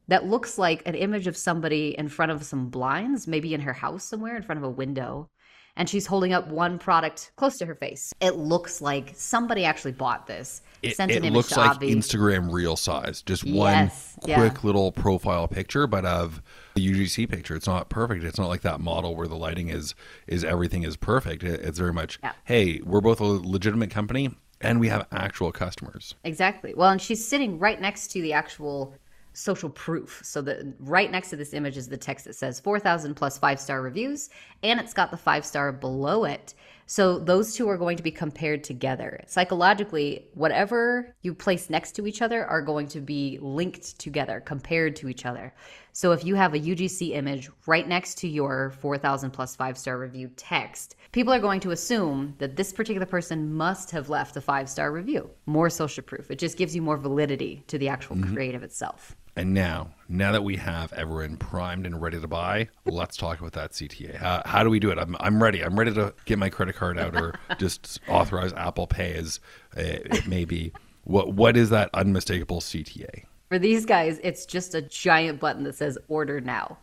that 0.09 0.25
looks 0.25 0.57
like 0.57 0.85
an 0.85 0.95
image 0.95 1.27
of 1.27 1.37
somebody 1.37 1.97
in 1.97 2.09
front 2.09 2.33
of 2.33 2.43
some 2.43 2.69
blinds, 2.69 3.27
maybe 3.27 3.53
in 3.53 3.61
her 3.61 3.71
house 3.71 4.03
somewhere 4.03 4.35
in 4.35 4.43
front 4.43 4.59
of 4.59 4.65
a 4.65 4.69
window. 4.69 5.29
and 5.75 5.89
she's 5.89 6.05
holding 6.05 6.33
up 6.33 6.47
one 6.49 6.77
product 6.77 7.31
close 7.35 7.57
to 7.57 7.65
her 7.65 7.75
face. 7.75 8.13
It 8.21 8.35
looks 8.35 8.81
like 8.81 9.13
somebody 9.15 9.65
actually 9.65 9.93
bought 9.93 10.27
this. 10.27 10.61
It, 10.83 10.95
sent 10.97 11.11
it 11.11 11.17
an 11.17 11.23
image 11.25 11.33
looks 11.37 11.49
to 11.49 11.59
like 11.59 11.79
Obvi. 11.79 11.91
Instagram 11.95 12.51
reel 12.51 12.75
size, 12.75 13.21
just 13.21 13.43
Yes, 13.43 14.17
one 14.17 14.29
yeah. 14.29 14.35
quick 14.37 14.63
little 14.63 14.91
profile 14.91 15.47
picture, 15.47 15.87
but 15.87 16.05
of 16.05 16.41
the 16.75 16.81
UGC 16.93 17.29
picture. 17.29 17.55
It's 17.55 17.67
not 17.67 17.89
perfect. 17.89 18.23
It's 18.23 18.37
not 18.39 18.47
like 18.49 18.61
that 18.61 18.79
model 18.81 19.15
where 19.15 19.27
the 19.27 19.35
lighting 19.35 19.69
is 19.69 19.95
is 20.27 20.43
everything 20.43 20.83
is 20.83 20.97
perfect. 20.97 21.43
It- 21.43 21.61
it's 21.61 21.79
very 21.79 21.93
much, 21.93 22.19
Yeah. 22.23 22.33
hey, 22.45 22.81
we're 22.83 23.01
both 23.01 23.19
a 23.19 23.23
legitimate 23.25 23.89
company 23.91 24.35
and 24.61 24.79
we 24.79 24.87
have 24.89 25.07
actual 25.11 25.51
customers. 25.51 26.15
Exactly. 26.23 26.73
Well, 26.75 26.89
and 26.89 27.01
she's 27.01 27.25
sitting 27.27 27.59
right 27.59 27.79
next 27.81 28.09
to 28.09 28.21
the 28.21 28.33
actual 28.33 28.95
social 29.33 29.69
proof. 29.69 30.21
So 30.23 30.41
the 30.41 30.73
right 30.79 31.09
next 31.11 31.29
to 31.31 31.35
this 31.35 31.53
image 31.53 31.75
is 31.75 31.87
the 31.87 31.97
text 31.97 32.25
that 32.25 32.35
says 32.35 32.59
4,000 32.59 33.15
plus 33.15 33.37
five 33.37 33.59
star 33.59 33.81
reviews, 33.81 34.29
and 34.61 34.79
it's 34.79 34.93
got 34.93 35.11
the 35.11 35.17
five 35.17 35.43
star 35.45 35.71
below 35.71 36.23
it. 36.25 36.53
So 36.85 37.19
those 37.19 37.55
two 37.55 37.69
are 37.69 37.77
going 37.77 37.97
to 37.97 38.03
be 38.03 38.11
compared 38.11 38.63
together. 38.63 39.23
Psychologically, 39.27 40.27
whatever 40.33 41.15
you 41.21 41.33
place 41.33 41.69
next 41.69 41.93
to 41.93 42.07
each 42.07 42.21
other 42.21 42.45
are 42.45 42.61
going 42.61 42.87
to 42.89 43.01
be 43.01 43.39
linked 43.41 43.97
together, 43.99 44.41
compared 44.41 44.95
to 44.97 45.07
each 45.07 45.25
other. 45.25 45.53
So 45.93 46.11
if 46.11 46.25
you 46.25 46.35
have 46.35 46.53
a 46.53 46.59
UGC 46.59 47.11
image 47.11 47.49
right 47.65 47.87
next 47.87 48.17
to 48.19 48.27
your 48.27 48.71
4,000 48.79 49.31
plus 49.31 49.55
five 49.55 49.77
star 49.77 49.97
review 49.97 50.29
text, 50.35 50.95
people 51.11 51.33
are 51.33 51.39
going 51.39 51.59
to 51.61 51.71
assume 51.71 52.35
that 52.39 52.55
this 52.55 52.73
particular 52.73 53.05
person 53.05 53.53
must 53.53 53.91
have 53.91 54.09
left 54.09 54.35
a 54.35 54.41
five 54.41 54.69
star 54.69 54.91
review. 54.91 55.29
More 55.45 55.69
social 55.69 56.03
proof. 56.03 56.31
It 56.31 56.39
just 56.39 56.57
gives 56.57 56.75
you 56.75 56.81
more 56.81 56.97
validity 56.97 57.63
to 57.67 57.77
the 57.77 57.89
actual 57.89 58.17
mm-hmm. 58.17 58.33
creative 58.33 58.63
itself. 58.63 59.15
And 59.35 59.53
now, 59.53 59.95
now 60.07 60.31
that 60.31 60.43
we 60.43 60.57
have 60.57 60.93
everyone 60.93 61.37
primed 61.37 61.85
and 61.87 61.99
ready 61.99 62.19
to 62.21 62.27
buy, 62.27 62.69
let's 62.85 63.17
talk 63.17 63.39
about 63.39 63.53
that 63.53 63.71
CTA. 63.71 64.15
How, 64.15 64.43
how 64.45 64.63
do 64.63 64.69
we 64.69 64.79
do 64.79 64.91
it? 64.91 64.99
I'm, 64.99 65.15
I'm 65.19 65.41
ready. 65.41 65.63
I'm 65.63 65.77
ready 65.77 65.93
to 65.95 66.13
get 66.25 66.37
my 66.37 66.49
credit 66.49 66.75
card 66.75 66.99
out 66.99 67.15
or 67.15 67.33
just 67.57 67.99
authorize 68.07 68.53
Apple 68.53 68.85
Pay 68.85 69.13
as 69.15 69.39
uh, 69.75 69.81
it 69.81 70.27
may 70.27 70.45
be. 70.45 70.71
What 71.05 71.33
What 71.33 71.57
is 71.57 71.69
that 71.71 71.89
unmistakable 71.93 72.61
CTA? 72.61 73.23
For 73.49 73.57
these 73.59 73.85
guys, 73.85 74.19
it's 74.23 74.45
just 74.45 74.75
a 74.75 74.81
giant 74.83 75.39
button 75.39 75.63
that 75.63 75.75
says 75.75 75.97
order 76.07 76.39
now. 76.39 76.77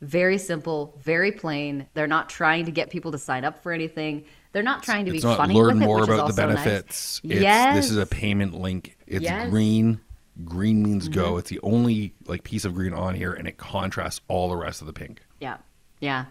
Very 0.00 0.38
simple, 0.38 0.98
very 1.02 1.32
plain. 1.32 1.86
They're 1.94 2.06
not 2.06 2.28
trying 2.28 2.66
to 2.66 2.70
get 2.70 2.90
people 2.90 3.12
to 3.12 3.18
sign 3.18 3.44
up 3.44 3.62
for 3.62 3.72
anything. 3.72 4.24
They're 4.52 4.62
not 4.62 4.82
trying 4.82 5.06
to 5.06 5.14
It's 5.14 5.22
be 5.24 5.28
not 5.28 5.38
funny 5.38 5.54
learn 5.54 5.74
with 5.78 5.82
it, 5.82 5.86
more 5.86 6.00
is 6.00 6.04
about 6.08 6.16
the 6.16 6.22
also 6.22 6.46
nice. 6.46 6.56
benefits. 6.56 7.20
It's, 7.24 7.34
yes. 7.34 7.76
This 7.76 7.90
is 7.90 7.96
a 7.96 8.06
payment 8.06 8.54
link. 8.54 8.96
It's 9.06 9.22
Yes. 9.24 9.50
Green. 9.50 10.00
Green 10.44 10.82
means 10.82 11.08
go. 11.08 11.30
Mm-hmm. 11.30 11.38
It's 11.38 11.50
the 11.50 11.60
only 11.62 12.14
like 12.26 12.44
piece 12.44 12.64
of 12.64 12.74
green 12.74 12.92
on 12.92 13.14
here, 13.14 13.32
and 13.32 13.48
it 13.48 13.56
contrasts 13.56 14.20
all 14.28 14.48
the 14.48 14.56
rest 14.56 14.80
of 14.80 14.86
the 14.86 14.92
pink. 14.92 15.22
Yeah. 15.40 15.56
Yeah. 16.00 16.26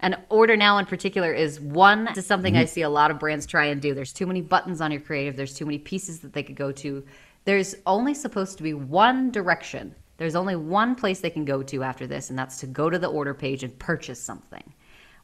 And 0.00 0.16
order 0.30 0.56
now 0.56 0.78
in 0.78 0.86
particular 0.86 1.32
is 1.32 1.60
one, 1.60 2.06
this 2.06 2.18
is 2.18 2.26
something 2.26 2.56
I 2.56 2.60
mm-hmm. 2.60 2.68
see 2.68 2.82
a 2.82 2.88
lot 2.88 3.10
of 3.10 3.18
brands 3.18 3.46
try 3.46 3.66
and 3.66 3.82
do. 3.82 3.94
There's 3.94 4.12
too 4.12 4.26
many 4.26 4.40
buttons 4.40 4.80
on 4.80 4.90
your 4.90 5.00
creative, 5.00 5.36
there's 5.36 5.54
too 5.54 5.66
many 5.66 5.78
pieces 5.78 6.20
that 6.20 6.32
they 6.32 6.42
could 6.42 6.56
go 6.56 6.72
to. 6.72 7.04
There's 7.44 7.74
only 7.86 8.14
supposed 8.14 8.56
to 8.58 8.62
be 8.62 8.74
one 8.74 9.30
direction. 9.30 9.94
There's 10.16 10.36
only 10.36 10.56
one 10.56 10.94
place 10.94 11.20
they 11.20 11.30
can 11.30 11.44
go 11.44 11.62
to 11.62 11.82
after 11.82 12.06
this, 12.06 12.30
and 12.30 12.38
that's 12.38 12.58
to 12.60 12.66
go 12.66 12.90
to 12.90 12.98
the 12.98 13.06
order 13.08 13.32
page 13.32 13.62
and 13.62 13.78
purchase 13.78 14.20
something, 14.20 14.74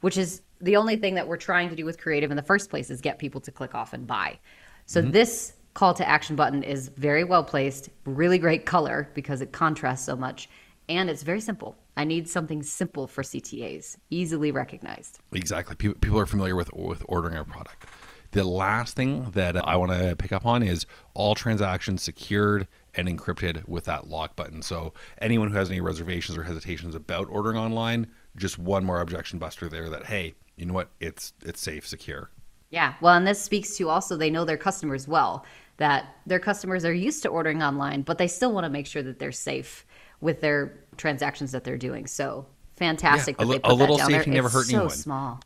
which 0.01 0.17
is 0.17 0.43
the 0.61 0.77
only 0.77 0.97
thing 0.97 1.15
that 1.15 1.29
we're 1.29 1.37
trying 1.37 1.69
to 1.69 1.77
do 1.77 1.85
with 1.85 2.01
creative 2.01 2.31
in 2.31 2.37
the 2.37 2.43
first 2.43 2.71
place 2.71 2.91
is 2.91 3.01
get 3.01 3.19
people 3.19 3.41
to 3.43 3.51
click 3.51 3.75
off 3.75 3.93
and 3.93 4.07
buy. 4.07 4.39
So 4.87 5.03
mm-hmm. 5.03 5.11
this 5.11 5.53
call 5.77 5.93
to 5.93 6.09
action 6.09 6.37
button 6.37 6.63
is 6.63 6.89
very 6.97 7.23
well 7.23 7.45
placed, 7.45 7.91
really 8.07 8.39
great 8.39 8.65
color 8.65 9.11
because 9.13 9.43
it 9.43 9.53
contrasts 9.53 10.03
so 10.03 10.17
much, 10.17 10.49
and 10.89 11.11
it's 11.11 11.23
very 11.23 11.41
simple. 11.41 11.77
I 11.99 12.05
need 12.05 12.29
something 12.29 12.63
simple 12.63 13.07
for 13.07 13.23
CTAs, 13.23 13.99
easily 14.09 14.51
recognized. 14.51 15.21
Exactly. 15.33 15.77
People, 15.77 16.01
people 16.01 16.19
are 16.19 16.27
familiar 16.27 16.57
with 16.57 16.73
with 16.73 17.05
ordering 17.09 17.37
a 17.37 17.45
product. 17.45 17.85
The 18.33 18.43
last 18.45 18.97
thing 18.97 19.31
that 19.33 19.57
I 19.69 19.77
want 19.77 19.93
to 19.93 20.17
pick 20.17 20.33
up 20.33 20.47
on 20.47 20.63
is 20.63 20.87
all 21.13 21.35
transactions 21.35 22.03
secured 22.03 22.67
and 22.95 23.07
encrypted 23.07 23.69
with 23.69 23.85
that 23.85 24.09
lock 24.09 24.35
button. 24.35 24.63
So 24.63 24.95
anyone 25.21 25.51
who 25.51 25.59
has 25.59 25.71
any 25.71 25.83
reservations 25.83 26.39
or 26.39 26.43
hesitations 26.43 26.95
about 26.95 27.29
ordering 27.29 27.59
online, 27.59 28.07
just 28.35 28.59
one 28.59 28.85
more 28.85 29.01
objection 29.01 29.39
buster 29.39 29.69
there. 29.69 29.91
That 29.91 30.07
hey, 30.07 30.37
you 30.57 30.65
know 30.65 30.75
what? 30.75 30.89
It's 31.01 31.35
it's 31.45 31.61
safe, 31.61 31.87
secure. 31.87 32.31
Yeah. 32.71 32.95
Well, 33.01 33.15
and 33.15 33.27
this 33.27 33.41
speaks 33.41 33.77
to 33.77 33.89
also 33.89 34.17
they 34.17 34.31
know 34.31 34.45
their 34.45 34.57
customers 34.57 35.07
well, 35.07 35.45
that 35.79 36.17
their 36.27 36.39
customers 36.41 36.85
are 36.85 36.93
used 36.93 37.23
to 37.23 37.29
ordering 37.29 37.63
online, 37.63 38.03
but 38.03 38.19
they 38.19 38.29
still 38.29 38.53
want 38.53 38.65
to 38.65 38.71
make 38.71 38.87
sure 38.87 39.03
that 39.03 39.19
they're 39.19 39.33
safe 39.33 39.85
with 40.21 40.41
their 40.41 40.79
transactions 40.97 41.53
that 41.53 41.65
they're 41.65 41.77
doing. 41.79 42.07
So 42.07 42.47
fantastic 42.77 43.07
Yeah, 43.07 43.39
a 43.39 43.45
that 43.45 43.45
li- 43.45 43.57
they 43.57 43.59
put 43.59 43.65
a 43.65 43.75
little 43.75 43.99
down 43.99 44.13
there. 44.13 44.27
safety 44.27 44.31
never 44.31 44.49
It's 44.49 44.51
hurt 44.51 44.69
so 44.69 44.69
anyone. 44.69 45.05
small. 45.05 45.41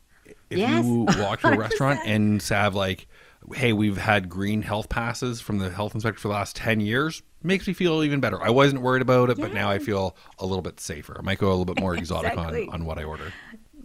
If 0.49 0.65
Yes, 0.65 0.67
you 0.67 1.07
walk 1.11 1.41
to 1.41 1.51
a 1.51 1.55
restaurant 1.55 2.01
and 2.03 2.41
have 2.43 2.75
like, 2.75 3.07
hey, 3.55 3.73
we've 3.73 3.97
had 3.97 4.29
green 4.29 4.63
health 4.63 4.89
passes 4.89 5.41
from 5.41 5.59
the 5.59 5.71
health 5.71 5.95
inspector 5.95 6.19
for 6.21 6.29
the 6.29 6.35
last 6.35 6.55
ten 6.55 6.79
years, 6.81 7.23
makes 7.43 7.67
me 7.67 7.73
feel 7.73 8.03
even 8.03 8.19
better. 8.21 8.41
I 8.43 8.51
wasn't 8.51 8.81
worried 8.83 9.01
about 9.03 9.29
it, 9.31 9.39
but 9.39 9.53
now 9.53 9.69
I 9.71 9.79
feel 9.79 10.17
a 10.39 10.45
little 10.45 10.63
bit 10.63 10.79
safer. 10.79 11.17
I 11.19 11.23
might 11.23 11.39
go 11.39 11.49
a 11.49 11.51
little 11.51 11.65
bit 11.65 11.77
more 11.77 11.95
exotic 11.95 12.37
Exactly. 12.37 12.37
on 12.37 12.63
on 12.69 12.85
what 12.85 12.99
I 12.99 13.03
order. 13.05 13.35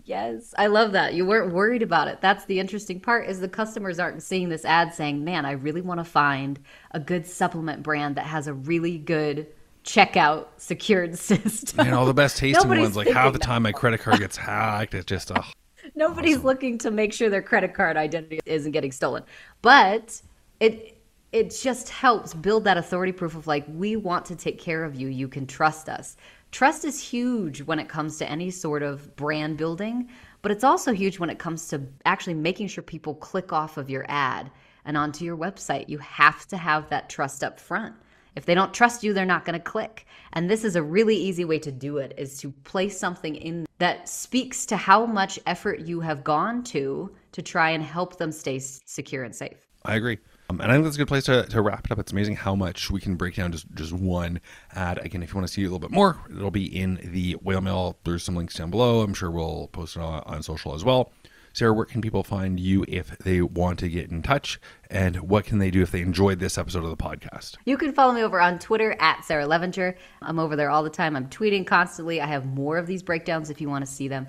Yes, 0.07 0.55
I 0.57 0.69
love 0.69 0.93
that. 0.93 1.15
You 1.15 1.27
weren't 1.27 1.53
worried 1.53 1.83
about 1.83 2.07
it. 2.07 2.21
That's 2.21 2.45
the 2.45 2.61
interesting 2.61 3.01
part 3.01 3.29
is 3.29 3.41
the 3.41 3.49
customers 3.49 3.99
aren't 3.99 4.23
seeing 4.23 4.49
this 4.49 4.65
ad 4.65 4.95
saying, 4.95 5.25
"Man, 5.25 5.45
I 5.45 5.53
really 5.53 5.81
want 5.81 5.99
to 5.99 6.05
find 6.05 6.61
a 6.93 7.01
good 7.01 7.27
supplement 7.27 7.83
brand 7.83 8.15
that 8.15 8.25
has 8.25 8.47
a 8.47 8.55
really 8.55 8.99
good 8.99 9.49
checkout 9.85 10.47
secured 10.59 11.19
system." 11.19 11.87
And 11.87 11.93
all 11.95 12.07
the 12.07 12.15
best 12.15 12.37
tasting 12.37 12.63
Nobody's 12.63 12.85
ones, 12.85 12.97
like 12.97 13.09
half 13.09 13.33
the 13.33 13.41
time 13.41 13.65
my 13.65 13.73
credit 13.73 13.99
card 13.99 14.21
gets 14.21 14.37
hacked. 14.37 14.95
It's 14.95 15.07
just 15.07 15.33
uh, 15.33 15.43
Nobody's 15.97 16.39
looking 16.39 16.79
to 16.79 16.93
make 16.93 17.13
sure 17.13 17.29
their 17.29 17.43
credit 17.43 17.75
card 17.75 17.97
identity 17.97 18.39
isn't 18.47 18.71
getting 18.71 18.93
stolen. 18.93 19.25
But 19.61 20.23
it 20.61 20.97
it 21.33 21.51
just 21.51 21.89
helps 21.89 22.33
build 22.33 22.63
that 22.63 22.77
authority 22.77 23.11
proof 23.11 23.35
of 23.35 23.49
like 23.49 23.65
we 23.69 23.97
want 23.97 24.25
to 24.27 24.37
take 24.37 24.61
care 24.61 24.85
of 24.85 24.95
you. 24.95 25.09
You 25.09 25.27
can 25.27 25.49
trust 25.49 25.89
us. 25.89 26.17
Trust 26.57 26.87
is 26.87 26.99
huge 26.99 27.61
when 27.61 27.79
it 27.79 27.87
comes 27.87 28.17
to 28.17 28.31
any 28.31 28.51
sort 28.51 28.83
of 28.83 29.15
brand 29.15 29.59
building, 29.59 30.09
but 30.41 30.51
it's 30.51 30.65
also 30.65 30.95
huge 30.95 31.19
when 31.19 31.29
it 31.29 31.39
comes 31.39 31.69
to 31.69 31.83
actually 32.07 32.33
making 32.33 32.69
sure 32.69 32.83
people 32.83 33.15
click 33.15 33.53
off 33.53 33.77
of 33.77 33.91
your 33.91 34.07
ad 34.09 34.51
and 34.87 34.97
onto 34.97 35.23
your 35.23 35.37
website. 35.37 35.87
You 35.91 35.99
have 35.99 36.47
to 36.47 36.57
have 36.57 36.89
that 36.89 37.11
trust 37.11 37.45
up 37.45 37.61
front. 37.61 37.95
If 38.37 38.47
they 38.47 38.55
don't 38.55 38.73
trust 38.73 39.05
you, 39.05 39.13
they're 39.13 39.27
not 39.27 39.45
going 39.45 39.59
to 39.59 39.63
click. 39.63 40.07
And 40.33 40.49
this 40.49 40.65
is 40.65 40.77
a 40.77 40.83
really 40.83 41.15
easy 41.15 41.45
way 41.45 41.59
to 41.59 41.71
do 41.71 41.99
it 41.99 42.15
is 42.17 42.39
to 42.39 42.51
place 42.65 42.99
something 42.99 43.35
in 43.35 43.67
that 43.77 44.09
speaks 44.09 44.65
to 44.65 44.79
how 44.79 45.05
much 45.05 45.39
effort 45.45 45.81
you 45.81 46.01
have 46.01 46.25
gone 46.25 46.65
to 46.73 47.15
to 47.33 47.43
try 47.43 47.69
and 47.69 47.83
help 47.83 48.17
them 48.17 48.33
stay 48.33 48.61
secure 48.61 49.25
and 49.25 49.37
safe. 49.37 49.59
I 49.87 49.95
agree. 49.95 50.19
Um, 50.49 50.61
and 50.61 50.71
I 50.71 50.75
think 50.75 50.85
that's 50.85 50.97
a 50.97 50.99
good 50.99 51.09
place 51.09 51.25
to, 51.25 51.45
to 51.45 51.61
wrap 51.63 51.87
it 51.87 51.93
up. 51.93 51.99
It's 51.99 52.13
amazing 52.13 52.37
how 52.37 52.55
much 52.55 52.91
we 52.91 53.01
can 53.01 53.17
break 53.17 53.37
down 53.37 53.53
just, 53.53 53.67
just 53.75 53.93
one 53.93 54.41
ad. 54.73 54.99
Again, 54.99 55.23
if 55.23 55.31
you 55.31 55.37
want 55.37 55.47
to 55.47 55.53
see 55.53 55.63
a 55.63 55.65
little 55.65 55.79
bit 55.79 55.91
more, 55.91 56.19
it'll 56.31 56.51
be 56.51 56.67
in 56.67 57.01
the 57.03 57.33
whale 57.35 57.61
mail. 57.61 57.97
There's 58.05 58.23
some 58.23 58.37
links 58.37 58.55
down 58.55 58.71
below. 58.71 59.01
I'm 59.01 59.15
sure 59.15 59.31
we'll 59.31 59.69
post 59.69 59.97
it 59.97 60.03
on, 60.03 60.23
on 60.27 60.43
social 60.43 60.75
as 60.75 60.85
well. 60.85 61.13
Sarah, 61.53 61.73
where 61.73 61.87
can 61.87 62.03
people 62.03 62.23
find 62.23 62.61
you 62.61 62.85
if 62.87 63.17
they 63.19 63.41
want 63.41 63.79
to 63.79 63.89
get 63.89 64.11
in 64.11 64.23
touch? 64.23 64.61
And 64.91 65.17
what 65.23 65.47
can 65.47 65.59
they 65.59 65.71
do 65.71 65.81
if 65.81 65.91
they 65.91 66.03
enjoyed 66.03 66.39
this 66.39 66.59
episode 66.59 66.85
of 66.85 66.91
the 66.91 66.97
podcast? 66.97 67.57
You 67.65 67.79
can 67.79 67.93
follow 67.95 68.13
me 68.13 68.23
over 68.23 68.39
on 68.41 68.59
Twitter 68.59 68.95
at 69.01 69.25
Sarah 69.25 69.47
Levinger. 69.47 69.95
I'm 70.21 70.39
over 70.39 70.55
there 70.55 70.69
all 70.69 70.83
the 70.83 70.91
time. 70.91 71.17
I'm 71.17 71.31
tweeting 71.31 71.67
constantly. 71.67 72.21
I 72.21 72.27
have 72.27 72.45
more 72.45 72.77
of 72.77 72.87
these 72.87 73.03
breakdowns 73.03 73.49
if 73.49 73.61
you 73.61 73.71
want 73.71 73.87
to 73.87 73.91
see 73.91 74.07
them. 74.07 74.27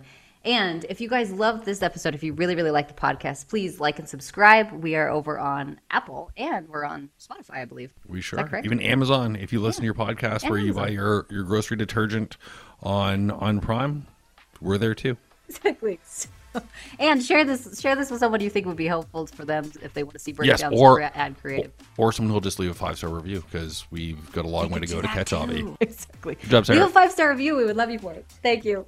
And 0.47 0.85
if 0.89 1.01
you 1.01 1.09
guys 1.09 1.29
loved 1.31 1.65
this 1.65 1.81
episode, 1.83 2.15
if 2.15 2.23
you 2.23 2.31
really, 2.31 2.55
really 2.55 2.71
like 2.71 2.87
the 2.87 2.93
podcast, 2.93 3.49
please 3.49 3.81
like 3.81 3.99
and 3.99 4.07
subscribe. 4.07 4.71
We 4.71 4.95
are 4.95 5.09
over 5.09 5.37
on 5.37 5.77
Apple 5.91 6.31
and 6.37 6.69
we're 6.69 6.85
on 6.85 7.09
Spotify, 7.19 7.55
I 7.57 7.65
believe. 7.65 7.93
We 8.07 8.21
sure 8.21 8.39
are. 8.39 8.61
Even 8.63 8.79
Amazon, 8.79 9.35
if 9.35 9.51
you 9.51 9.59
listen 9.59 9.81
to 9.81 9.85
your 9.85 9.93
podcast 9.93 10.49
where 10.49 10.57
you 10.57 10.73
buy 10.73 10.87
your, 10.87 11.25
your 11.29 11.43
grocery 11.43 11.75
detergent 11.75 12.37
on 12.81 13.29
on 13.29 13.59
Prime, 13.59 14.07
we're 14.61 14.77
there 14.77 14.95
too. 14.95 15.17
Exactly. 15.49 15.99
So- 16.05 16.29
and 16.97 17.21
share 17.23 17.45
this 17.45 17.79
share 17.79 17.95
this 17.95 18.09
with 18.09 18.19
someone 18.19 18.39
you 18.41 18.49
think 18.49 18.65
would 18.65 18.77
be 18.77 18.87
helpful 18.87 19.27
for 19.27 19.45
them 19.45 19.69
if 19.83 19.93
they 19.93 20.01
want 20.01 20.13
to 20.13 20.19
see 20.19 20.31
Yes, 20.41 20.61
breakdowns 20.61 20.81
or 20.81 21.01
ad 21.01 21.39
creative. 21.39 21.71
or 21.97 22.11
someone 22.11 22.31
who'll 22.31 22.41
just 22.41 22.57
leave 22.57 22.71
a 22.71 22.73
five 22.73 22.97
star 22.97 23.11
review 23.11 23.43
because 23.51 23.85
we've 23.91 24.31
got 24.31 24.43
a 24.43 24.47
long 24.47 24.71
way 24.71 24.79
to 24.79 24.87
go 24.87 24.99
to 25.01 25.07
catch 25.09 25.31
Obvi. 25.31 25.77
Exactly. 25.81 26.33
Good 26.35 26.49
job, 26.49 26.65
Sarah. 26.65 26.79
Leave 26.79 26.87
a 26.89 26.91
five 26.91 27.11
star 27.11 27.29
review. 27.29 27.57
We 27.57 27.65
would 27.65 27.75
love 27.75 27.91
you 27.91 27.99
for 27.99 28.13
it. 28.13 28.25
Thank 28.41 28.65
you. 28.65 28.87